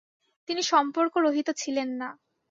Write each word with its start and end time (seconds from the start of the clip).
তিনি 0.49 0.61
সর্ম্পকরহিত 0.63 1.47
ছিলেন 1.61 1.89
না। 2.01 2.09